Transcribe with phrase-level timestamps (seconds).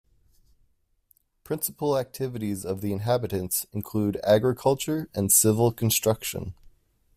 [1.43, 6.55] Principal activities of the inhabitants include agriculture and civil construction.